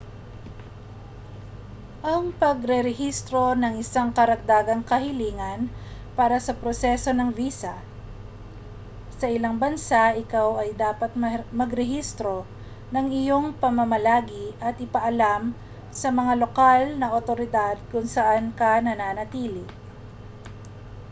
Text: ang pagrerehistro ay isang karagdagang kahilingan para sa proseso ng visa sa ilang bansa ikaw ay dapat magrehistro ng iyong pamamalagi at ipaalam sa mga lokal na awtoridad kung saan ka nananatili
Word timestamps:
ang 2.11 2.23
pagrerehistro 2.41 3.45
ay 3.67 3.75
isang 3.85 4.09
karagdagang 4.17 4.81
kahilingan 4.91 5.61
para 6.17 6.37
sa 6.45 6.57
proseso 6.61 7.09
ng 7.15 7.29
visa 7.39 7.75
sa 9.21 9.27
ilang 9.35 9.55
bansa 9.63 10.03
ikaw 10.23 10.49
ay 10.61 10.69
dapat 10.85 11.11
magrehistro 11.61 12.37
ng 12.93 13.05
iyong 13.21 13.47
pamamalagi 13.61 14.45
at 14.67 14.73
ipaalam 14.85 15.41
sa 15.99 16.07
mga 16.19 16.33
lokal 16.41 16.81
na 16.99 17.07
awtoridad 17.15 17.77
kung 17.93 18.05
saan 18.15 18.45
ka 18.59 18.71
nananatili 18.87 19.65